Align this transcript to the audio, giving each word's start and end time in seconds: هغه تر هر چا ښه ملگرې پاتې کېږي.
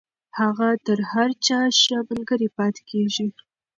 هغه 0.39 0.69
تر 0.85 0.99
هر 1.11 1.29
چا 1.45 1.59
ښه 1.79 1.97
ملگرې 2.09 2.47
پاتې 2.57 2.81
کېږي. 2.89 3.27